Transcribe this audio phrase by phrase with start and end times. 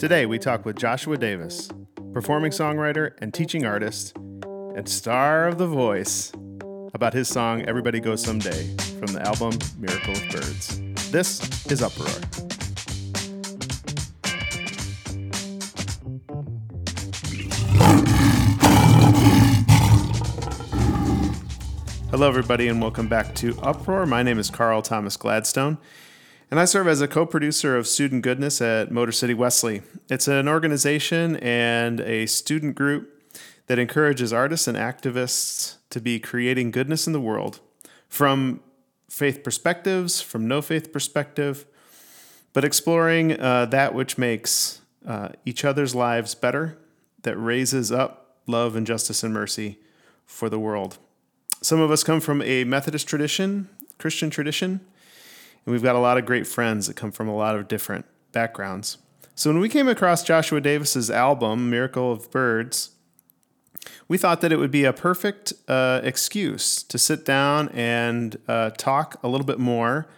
[0.00, 1.68] Today, we talk with Joshua Davis,
[2.14, 6.32] performing songwriter and teaching artist, and star of The Voice,
[6.94, 10.80] about his song Everybody Goes Someday from the album Miracle of Birds.
[11.10, 12.08] This is Uproar.
[22.10, 24.06] Hello, everybody, and welcome back to Uproar.
[24.06, 25.76] My name is Carl Thomas Gladstone,
[26.50, 29.82] and I serve as a co producer of Student Goodness at Motor City Wesley.
[30.08, 33.16] It's an organization and a student group
[33.68, 37.60] that encourages artists and activists to be creating goodness in the world
[38.08, 38.60] from
[39.08, 41.66] faith perspectives, from no faith perspective,
[42.52, 46.78] but exploring uh, that which makes uh, each other's lives better,
[47.22, 49.78] that raises up love and justice and mercy
[50.26, 50.98] for the world.
[51.62, 54.80] Some of us come from a Methodist tradition, Christian tradition,
[55.64, 58.06] and we've got a lot of great friends that come from a lot of different
[58.32, 58.98] backgrounds.
[59.34, 62.90] So when we came across Joshua Davis's album, Miracle of Birds,
[64.08, 68.70] we thought that it would be a perfect uh, excuse to sit down and uh,
[68.70, 70.08] talk a little bit more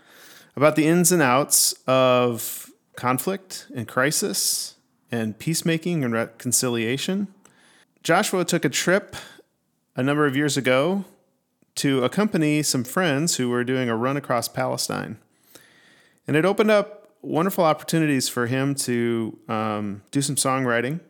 [0.56, 4.74] about the ins and outs of conflict and crisis
[5.10, 7.28] and peacemaking and reconciliation.
[8.02, 9.14] Joshua took a trip
[9.94, 11.04] a number of years ago
[11.76, 15.18] to accompany some friends who were doing a run across Palestine.
[16.26, 21.00] And it opened up wonderful opportunities for him to um, do some songwriting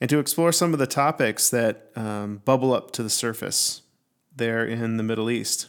[0.00, 3.82] and to explore some of the topics that um, bubble up to the surface
[4.34, 5.68] there in the Middle East.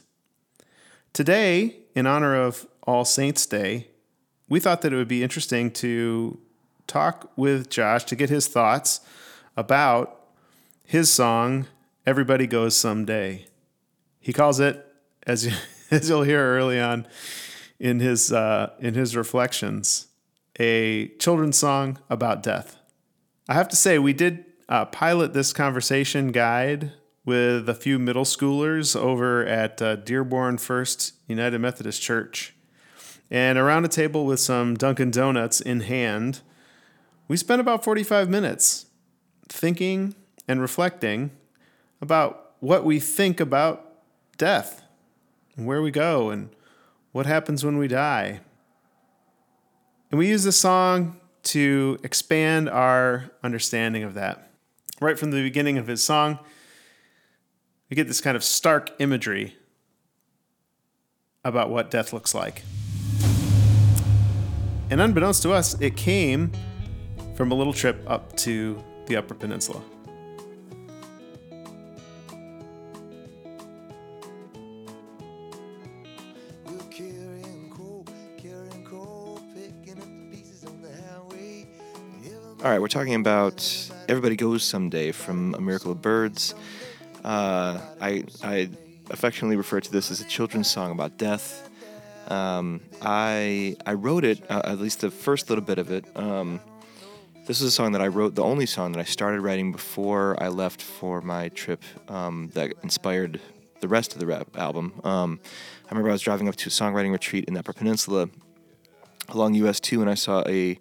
[1.13, 3.87] Today, in honor of All Saints' Day,
[4.49, 6.39] we thought that it would be interesting to
[6.87, 8.99] talk with Josh to get his thoughts
[9.55, 10.19] about
[10.83, 11.67] his song,
[12.05, 13.45] Everybody Goes Someday.
[14.19, 14.85] He calls it,
[15.25, 15.53] as you,
[15.91, 17.07] as you'll hear early on
[17.79, 20.07] in his uh, in his reflections,
[20.59, 22.77] a children's song about death.
[23.47, 26.91] I have to say, we did uh, pilot this conversation guide
[27.25, 32.55] with a few middle schoolers over at uh, Dearborn First United Methodist Church,
[33.29, 36.41] and around a table with some Dunkin' Donuts in hand,
[37.27, 38.87] we spent about forty five minutes
[39.47, 40.15] thinking
[40.47, 41.31] and reflecting
[42.01, 43.93] about what we think about
[44.37, 44.83] death
[45.55, 46.49] and where we go and
[47.15, 48.41] what happens when we die.
[50.11, 54.51] And we use this song to expand our understanding of that.
[54.99, 56.39] Right from the beginning of his song,
[57.89, 59.55] we get this kind of stark imagery
[61.45, 62.63] about what death looks like.
[64.89, 66.51] And unbeknownst to us, it came
[67.37, 69.81] from a little trip up to the Upper Peninsula.
[82.65, 86.55] All right, we're talking about Everybody Goes Someday from A Miracle of Birds.
[87.23, 88.71] Uh, I, I
[89.11, 91.69] affectionately refer to this as a children's song about death.
[92.27, 96.05] Um, I, I wrote it, uh, at least the first little bit of it.
[96.15, 96.59] Um,
[97.45, 100.35] this is a song that I wrote, the only song that I started writing before
[100.41, 103.39] I left for my trip um, that inspired
[103.81, 104.91] the rest of the rap album.
[105.03, 105.39] Um,
[105.85, 108.27] I remember I was driving up to a songwriting retreat in the Upper Peninsula
[109.29, 110.79] along US 2 and I saw a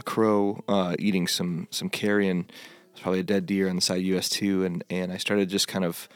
[0.00, 2.50] a crow uh, eating some some carrion.
[2.92, 5.48] It's probably a dead deer on the side of US two, and and I started
[5.48, 6.08] just kind of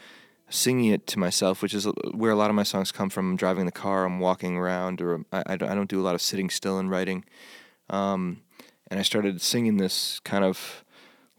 [0.49, 3.31] singing it to myself, which is where a lot of my songs come from.
[3.31, 6.05] I'm driving the car, I'm walking around, or I, I, don't, I don't do a
[6.05, 7.25] lot of sitting still and writing.
[7.89, 8.41] Um,
[8.89, 10.85] and I started singing this kind of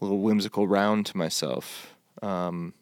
[0.01, 1.95] little whimsical round to myself.
[2.21, 2.75] Um,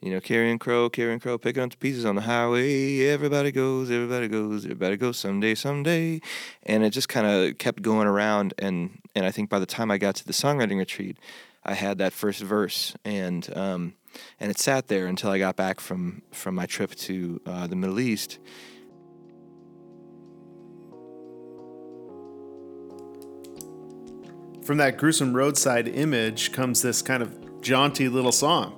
[0.00, 3.00] you know, carrion crow, carrion crow, picking up the pieces on the highway.
[3.06, 6.20] Everybody goes, everybody goes, everybody goes someday, someday.
[6.62, 8.54] And it just kind of kept going around.
[8.58, 11.18] And, and I think by the time I got to the songwriting retreat,
[11.64, 12.94] I had that first verse.
[13.04, 13.94] And, um,
[14.38, 17.76] and it sat there until I got back from, from my trip to uh, the
[17.76, 18.38] Middle East.
[24.62, 28.77] From that gruesome roadside image comes this kind of jaunty little song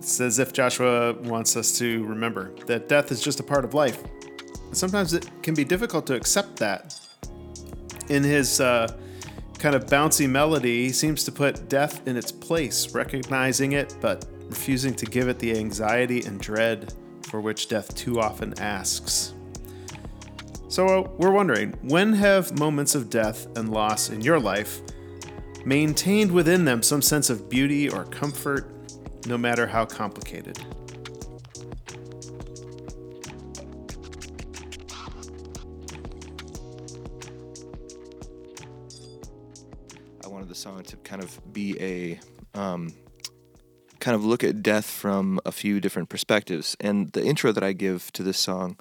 [0.00, 3.74] it's as if Joshua wants us to remember that death is just a part of
[3.74, 4.02] life.
[4.72, 6.98] Sometimes it can be difficult to accept that.
[8.08, 8.96] In his uh,
[9.58, 14.24] kind of bouncy melody, he seems to put death in its place, recognizing it, but
[14.48, 16.94] refusing to give it the anxiety and dread
[17.24, 19.34] for which death too often asks.
[20.68, 24.80] So uh, we're wondering when have moments of death and loss in your life
[25.66, 28.79] maintained within them some sense of beauty or comfort
[29.26, 30.58] no matter how complicated.
[40.24, 42.20] I wanted the song to kind of be a
[42.58, 42.94] um,
[44.00, 46.76] kind of look at death from a few different perspectives.
[46.80, 48.76] And the intro that I give to this song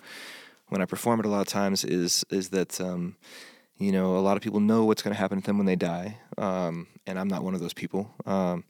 [0.69, 3.15] when I perform it a lot of times is is that um,
[3.77, 5.75] you know a lot of people know what's going to happen to them when they
[5.75, 8.13] die, um, and I'm not one of those people.
[8.25, 8.63] Um,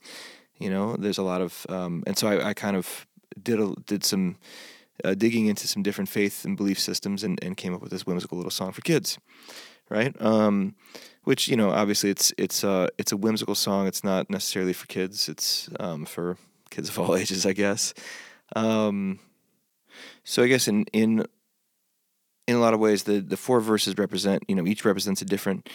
[0.60, 3.08] you know, there's a lot of, um, and so I, I, kind of
[3.42, 4.36] did a, did some
[5.04, 8.06] uh, digging into some different faith and belief systems, and, and came up with this
[8.06, 9.18] whimsical little song for kids,
[9.90, 10.14] right?
[10.22, 10.76] Um,
[11.24, 13.88] which you know, obviously, it's it's uh, it's a whimsical song.
[13.88, 15.30] It's not necessarily for kids.
[15.30, 16.38] It's um, for
[16.70, 17.94] kids of all ages, I guess.
[18.56, 19.20] Um,
[20.24, 21.26] so I guess in in
[22.48, 25.26] in a lot of ways, the the four verses represent you know each represents a
[25.26, 25.70] different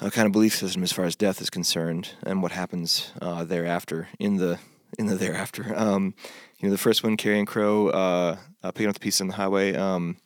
[0.00, 3.44] uh, kind of belief system as far as death is concerned and what happens uh,
[3.44, 4.58] thereafter in the
[4.98, 5.74] in the thereafter.
[5.76, 6.14] Um,
[6.58, 9.34] you know, the first one, Carrion Crow, uh, uh, picking up the pieces on the
[9.34, 9.74] highway.
[9.74, 10.16] Um,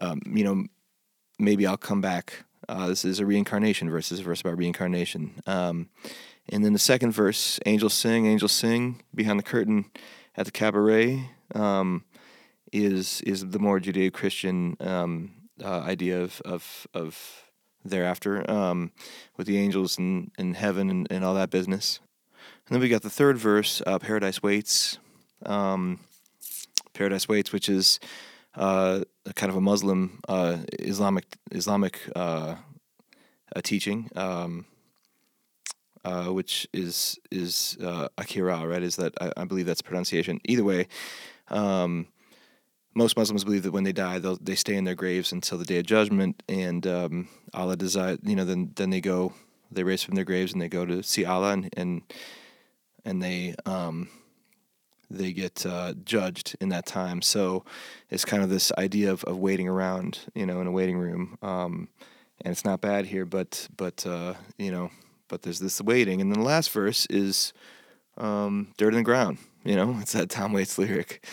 [0.00, 0.64] um, you know,
[1.38, 2.44] maybe I'll come back.
[2.68, 4.08] Uh, this is a reincarnation verse.
[4.08, 5.42] This is a verse about reincarnation.
[5.46, 5.90] Um,
[6.48, 9.86] and then the second verse, angels sing, angels sing behind the curtain
[10.36, 11.30] at the cabaret.
[11.54, 12.04] Um,
[12.72, 15.32] is is the more Judeo-Christian um,
[15.62, 17.43] uh, idea of of, of
[17.84, 18.92] thereafter um,
[19.36, 22.00] with the angels and in heaven and, and all that business.
[22.66, 24.98] And then we got the third verse, uh, Paradise Waits.
[25.44, 26.00] Um,
[26.94, 28.00] Paradise Waits, which is
[28.54, 29.00] uh,
[29.34, 32.54] kind of a Muslim uh, Islamic Islamic uh,
[33.62, 34.64] teaching, um,
[36.04, 38.82] uh, which is is uh, Akhirah, right?
[38.82, 40.40] Is that I, I, believe that's pronunciation.
[40.44, 40.86] Either way,
[41.48, 42.06] um,
[42.94, 45.64] most Muslims believe that when they die, they they stay in their graves until the
[45.64, 49.32] day of judgment, and um, Allah desire, you know, then then they go,
[49.70, 52.02] they raise from their graves and they go to see Allah, and and,
[53.04, 54.08] and they um,
[55.10, 57.22] they get uh, judged in that time.
[57.22, 57.64] So
[58.10, 61.38] it's kind of this idea of, of waiting around, you know, in a waiting room,
[61.42, 61.88] um,
[62.42, 64.90] and it's not bad here, but but uh, you know,
[65.28, 67.52] but there's this waiting, and then the last verse is
[68.18, 69.38] um, dirt in the ground.
[69.64, 71.24] You know, it's that Tom Waits lyric.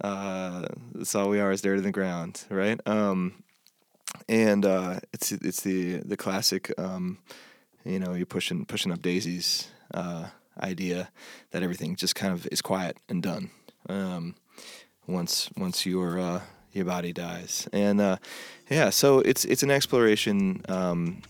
[0.00, 2.80] Uh, that's all we are is dirt in the ground, right?
[2.86, 3.42] Um,
[4.28, 7.18] and uh, it's it's the the classic, um,
[7.84, 10.26] you know, you're pushing pushing up daisies uh,
[10.60, 11.10] idea
[11.50, 13.50] that everything just kind of is quiet and done
[13.88, 14.34] um,
[15.06, 16.40] once once your uh,
[16.72, 18.16] your body dies, and uh,
[18.70, 21.22] yeah, so it's it's an exploration um,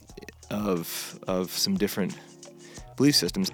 [0.50, 2.18] of of some different
[2.96, 3.50] belief systems.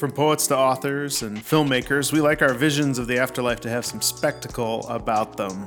[0.00, 3.84] From poets to authors and filmmakers, we like our visions of the afterlife to have
[3.84, 5.66] some spectacle about them.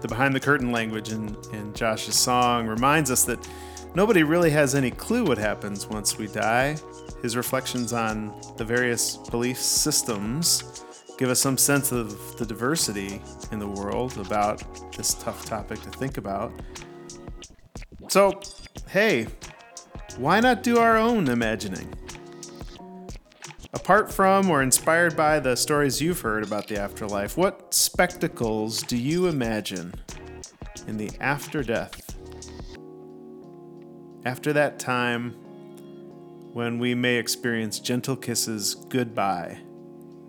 [0.00, 3.48] The behind the curtain language in, in Josh's song reminds us that
[3.96, 6.76] nobody really has any clue what happens once we die.
[7.20, 10.84] His reflections on the various belief systems
[11.18, 13.20] give us some sense of the diversity
[13.50, 14.62] in the world about
[14.96, 16.52] this tough topic to think about.
[18.08, 18.40] So,
[18.88, 19.26] hey,
[20.16, 21.92] why not do our own imagining?
[23.74, 28.96] Apart from or inspired by the stories you've heard about the afterlife, what spectacles do
[28.96, 29.92] you imagine
[30.86, 32.14] in the after death?
[34.24, 35.32] After that time
[36.52, 39.58] when we may experience gentle kisses goodbye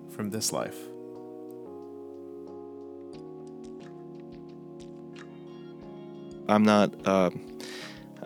[0.09, 0.77] from this life.
[6.49, 6.93] I'm not.
[7.05, 7.29] Uh,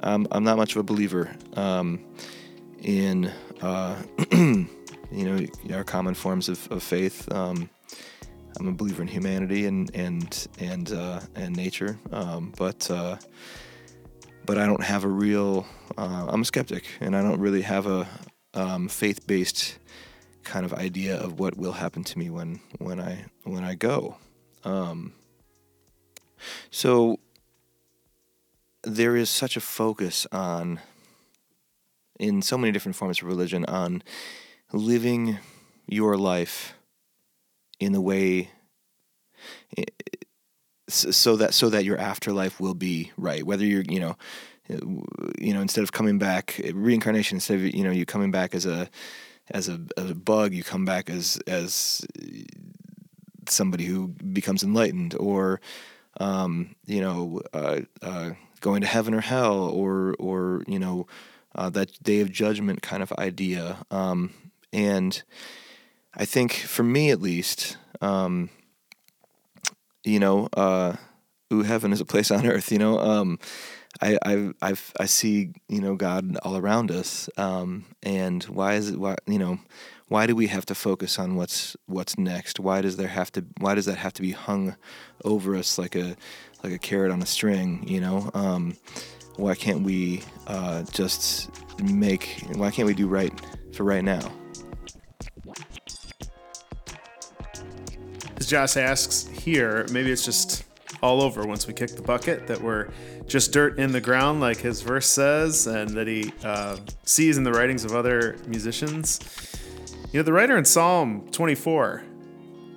[0.01, 2.05] I'm, I'm not much of a believer um,
[2.81, 3.29] in.
[3.61, 4.01] Uh,
[5.11, 7.31] you know our common forms of, of faith.
[7.31, 7.69] Um,
[8.59, 13.17] I'm a believer in humanity and and and uh, and nature, um, but uh,
[14.45, 15.65] but I don't have a real.
[15.97, 18.07] Uh, I'm a skeptic, and I don't really have a
[18.53, 19.77] um, faith-based
[20.43, 24.17] kind of idea of what will happen to me when when I when I go.
[24.63, 25.13] Um,
[26.71, 27.19] so
[28.83, 30.79] there is such a focus on
[32.19, 34.03] in so many different forms of religion on
[34.71, 35.39] living
[35.87, 36.73] your life
[37.79, 38.51] in the way
[40.89, 43.43] so that so that your afterlife will be right.
[43.45, 44.17] Whether you're you know
[44.67, 48.65] you know instead of coming back reincarnation instead of you know you coming back as
[48.65, 48.89] a
[49.51, 52.05] as a, as a bug you come back as as
[53.47, 55.59] somebody who becomes enlightened or
[56.19, 61.07] um, you know uh, uh, going to heaven or hell or or you know
[61.55, 63.77] uh, that day of judgment kind of idea.
[63.89, 64.31] Um,
[64.71, 65.21] and
[66.13, 68.49] I think for me at least, um,
[70.03, 70.95] you know, uh,
[71.53, 72.71] ooh, heaven is a place on earth.
[72.71, 73.39] You know, um,
[74.01, 78.89] I I I've, i see you know God all around us, um, and why is
[78.91, 79.59] it why you know
[80.07, 82.59] why do we have to focus on what's what's next?
[82.59, 84.75] Why does there have to why does that have to be hung
[85.23, 86.15] over us like a
[86.63, 87.87] like a carrot on a string?
[87.87, 88.75] You know, um,
[89.37, 91.49] why can't we uh, just
[91.81, 92.43] make?
[92.55, 93.33] Why can't we do right
[93.73, 94.31] for right now?
[98.49, 100.63] Josh asks here, maybe it's just
[101.03, 102.89] all over once we kick the bucket that we're
[103.27, 107.43] just dirt in the ground, like his verse says, and that he uh, sees in
[107.43, 109.19] the writings of other musicians.
[110.11, 112.03] You know, the writer in Psalm 24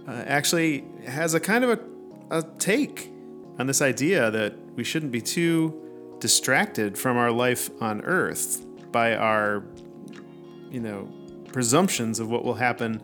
[0.07, 1.71] uh, actually has a kind of
[2.31, 3.11] a, a take
[3.59, 8.63] on this idea that we shouldn't be too distracted from our life on earth
[8.93, 9.65] by our,
[10.71, 11.09] you know,
[11.51, 13.03] presumptions of what will happen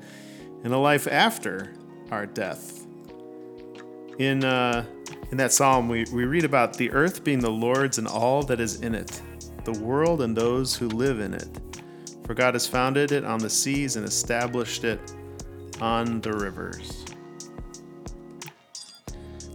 [0.64, 1.72] in a life after
[2.10, 2.86] our death.
[4.18, 4.84] In uh,
[5.30, 8.60] in that psalm, we, we read about the earth being the Lord's and all that
[8.60, 9.20] is in it,
[9.64, 11.48] the world and those who live in it.
[12.24, 15.00] For God has founded it on the seas and established it
[15.80, 17.04] on the rivers.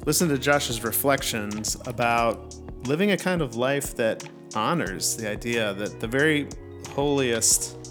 [0.06, 2.56] Listen to Josh's reflections about
[2.86, 6.48] living a kind of life that honors the idea that the very
[6.94, 7.83] holiest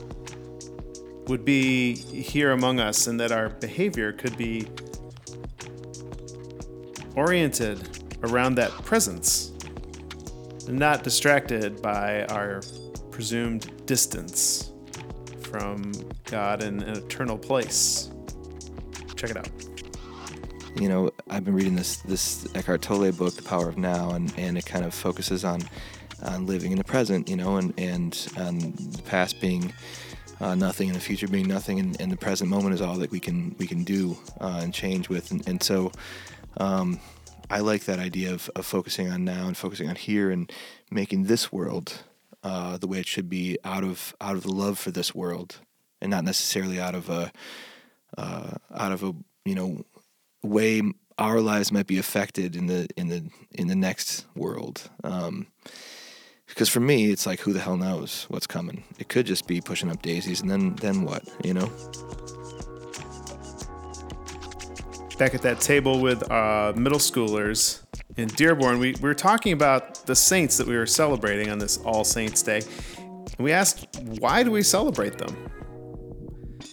[1.29, 4.67] would be here among us and that our behavior could be
[7.15, 7.89] oriented
[8.25, 9.53] around that presence
[10.67, 12.61] and not distracted by our
[13.11, 14.73] presumed distance
[15.41, 15.93] from
[16.25, 18.11] God and an eternal place.
[19.17, 19.49] Check it out.
[20.77, 24.33] You know, I've been reading this this Eckhart Tolle book, The Power of Now, and,
[24.39, 25.61] and it kind of focuses on
[26.23, 29.73] on living in the present, you know, and and, and the past being
[30.43, 33.13] uh, nothing and the future being nothing, and, and, the present moment is all that
[33.13, 35.93] we can we can do uh, and change with, and, and so
[36.57, 37.01] um,
[37.49, 40.51] I like that idea of, of focusing on now and focusing on here and
[40.91, 42.03] making this world
[42.43, 45.61] uh, the way it should be out of out of the love for this world,
[46.01, 47.31] and not necessarily out of a
[48.19, 49.85] uh, out of a you know
[50.43, 50.83] way
[51.19, 54.91] our lives might be affected in the in the in the next world.
[55.05, 55.47] Um,
[56.53, 58.85] because for me, it's like who the hell knows what's coming?
[58.99, 61.27] It could just be pushing up daisies, and then then what?
[61.43, 61.71] You know.
[65.19, 67.83] Back at that table with uh, middle schoolers
[68.19, 71.79] in Dearborn, we, we were talking about the saints that we were celebrating on this
[71.79, 72.61] All Saints Day.
[72.99, 73.87] And we asked,
[74.19, 75.35] why do we celebrate them?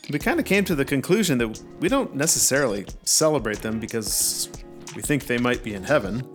[0.09, 4.49] We kind of came to the conclusion that we don't necessarily celebrate them because
[4.95, 6.27] we think they might be in heaven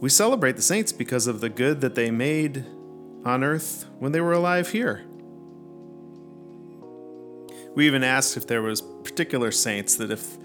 [0.00, 2.64] we celebrate the saints because of the good that they made
[3.24, 5.04] on earth when they were alive here.
[7.74, 10.38] We even asked if there was particular saints that if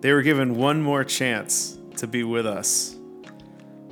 [0.00, 2.96] they were given one more chance to be with us,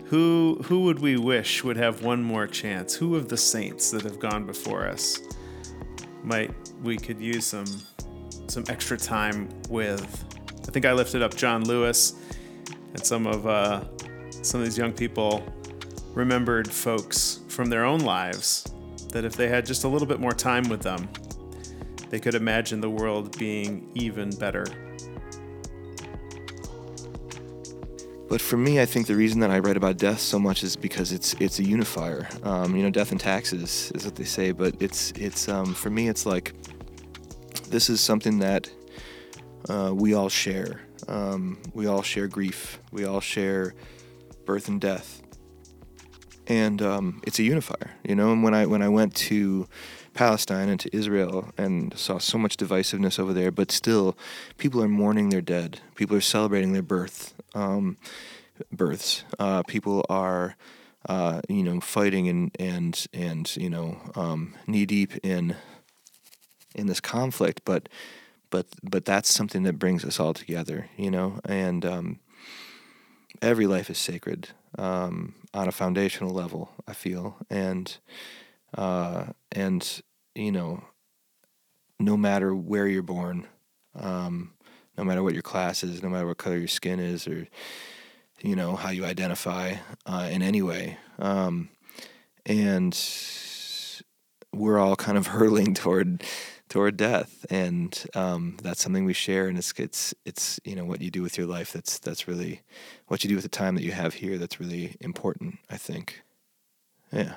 [0.07, 2.95] who who would we wish would have one more chance?
[2.95, 5.19] Who of the saints that have gone before us
[6.23, 7.67] might we could use some
[8.47, 10.25] some extra time with?
[10.69, 12.15] I think I lifted up John Lewis
[12.95, 13.85] and some of uh,
[14.47, 15.45] some of these young people
[16.15, 18.65] remembered folks from their own lives
[19.13, 21.09] that if they had just a little bit more time with them,
[22.11, 24.65] they could imagine the world being even better.
[28.29, 30.75] But for me, I think the reason that I write about death so much is
[30.77, 32.29] because it's it's a unifier.
[32.43, 35.91] Um, you know, death and taxes is what they say, but it's it's um, for
[35.91, 36.53] me, it's like
[37.69, 38.69] this is something that
[39.69, 40.81] uh, we all share.
[41.07, 42.81] Um, we all share grief.
[42.91, 43.75] We all share
[44.47, 45.23] birth and death.
[46.47, 48.33] And um, it's a unifier, you know.
[48.33, 49.67] And when I when I went to
[50.15, 54.17] Palestine and to Israel and saw so much divisiveness over there, but still,
[54.57, 55.81] people are mourning their dead.
[55.97, 57.97] People are celebrating their birth, um,
[58.71, 59.25] births.
[59.41, 60.57] Uh, people are,
[61.09, 65.57] uh, you know, fighting and and and you know, um, knee deep in
[66.77, 67.63] in this conflict.
[67.65, 67.89] But
[68.51, 71.41] but but that's something that brings us all together, you know.
[71.45, 72.21] And um,
[73.43, 76.71] every life is sacred um, on a foundational level.
[76.87, 77.97] I feel, and
[78.77, 80.03] uh, and
[80.35, 80.85] you know,
[81.99, 83.47] no matter where you're born,
[83.95, 84.53] um,
[84.97, 87.47] no matter what your class is, no matter what color your skin is, or
[88.43, 89.75] you know how you identify
[90.07, 91.69] uh, in any way, um,
[92.45, 92.99] and
[94.53, 96.23] we're all kind of hurtling toward
[96.69, 99.49] toward death, and um, that's something we share.
[99.49, 101.73] And it's it's it's you know what you do with your life.
[101.73, 102.63] That's that's really
[103.09, 104.39] what you do with the time that you have here.
[104.39, 105.59] That's really important.
[105.71, 106.23] I think.
[107.13, 107.35] Yeah.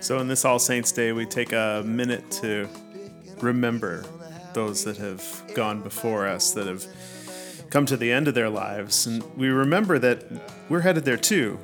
[0.00, 2.68] So, in this All Saints Day, we take a minute to
[3.40, 4.04] remember
[4.52, 6.86] those that have gone before us, that have
[7.70, 9.06] come to the end of their lives.
[9.06, 10.24] And we remember that
[10.68, 11.58] we're headed there too.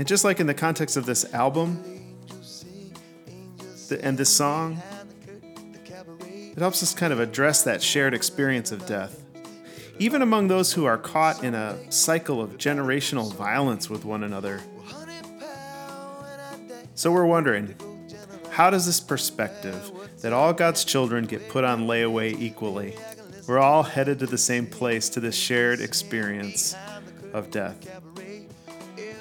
[0.00, 1.84] And just like in the context of this album,
[4.02, 4.80] and this song,
[6.24, 9.22] it helps us kind of address that shared experience of death.
[9.98, 14.62] Even among those who are caught in a cycle of generational violence with one another.
[16.94, 17.74] So we're wondering
[18.48, 19.92] how does this perspective
[20.22, 22.96] that all God's children get put on layaway equally,
[23.46, 26.74] we're all headed to the same place, to this shared experience
[27.34, 27.86] of death?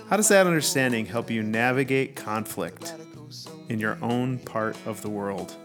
[0.09, 2.95] How does that understanding help you navigate conflict
[3.69, 5.55] in your own part of the world?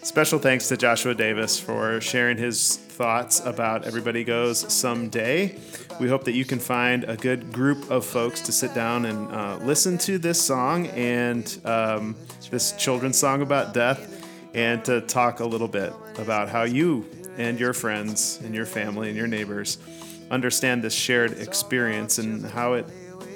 [0.00, 5.58] Special thanks to Joshua Davis for sharing his thoughts about Everybody Goes Someday.
[6.00, 9.30] We hope that you can find a good group of folks to sit down and
[9.30, 12.16] uh, listen to this song and um,
[12.50, 14.17] this children's song about death
[14.58, 19.06] and to talk a little bit about how you and your friends and your family
[19.08, 19.78] and your neighbors
[20.32, 22.84] understand this shared experience and how it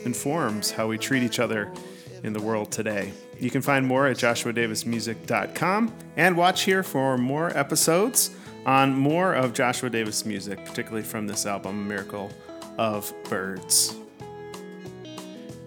[0.04, 1.72] informs how we treat each other
[2.24, 3.12] in the world today.
[3.38, 8.30] You can find more at joshuadavismusic.com and watch here for more episodes
[8.66, 12.32] on more of Joshua Davis music, particularly from this album, Miracle
[12.78, 13.94] of Birds.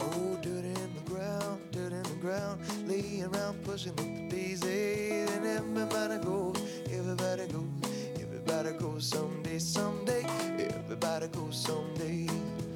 [0.01, 0.37] Oh,
[5.55, 6.57] everybody goes,
[6.91, 10.23] everybody goes, everybody goes someday, someday,
[10.59, 12.27] everybody goes someday.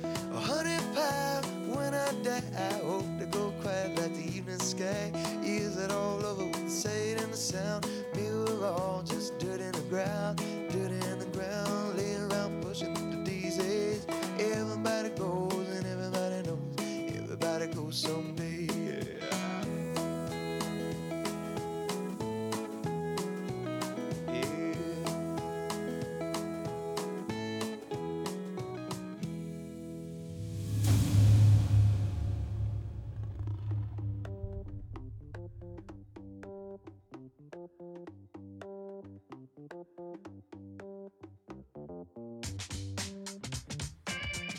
[0.04, 5.12] A hundred pounds when I die, I hope to go quiet like the evening sky.
[5.44, 7.86] Is it all over with the sight and the sound?
[8.16, 10.42] Me, we're all just dirt in the ground,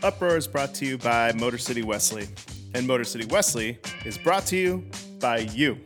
[0.02, 2.26] Uproar is brought to you by Motor City Wesley,
[2.72, 4.84] and Motor City Wesley is brought to you
[5.18, 5.78] by you.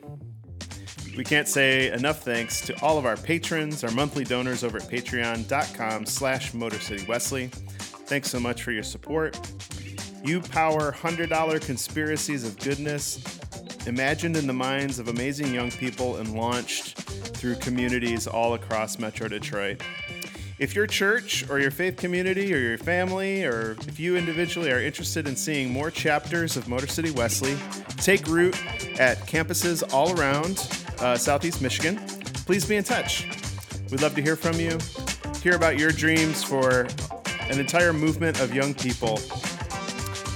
[1.17, 4.85] We can't say enough thanks to all of our patrons, our monthly donors over at
[4.85, 7.51] patreon.com slash motorcitywesley.
[8.07, 9.37] Thanks so much for your support.
[10.23, 13.41] You power $100 conspiracies of goodness
[13.89, 19.27] imagined in the minds of amazing young people and launched through communities all across Metro
[19.27, 19.83] Detroit.
[20.57, 24.81] If your church or your faith community or your family or if you individually are
[24.81, 27.57] interested in seeing more chapters of Motor City Wesley
[27.97, 28.55] take root
[29.01, 30.69] at campuses all around
[31.01, 31.97] uh, Southeast Michigan,
[32.47, 33.27] please be in touch.
[33.91, 34.79] We'd love to hear from you,
[35.43, 36.87] hear about your dreams for
[37.51, 39.19] an entire movement of young people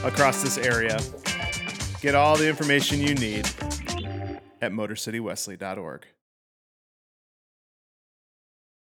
[0.05, 0.99] across this area.
[2.01, 3.47] Get all the information you need
[4.61, 6.07] at motorcitywesley.org.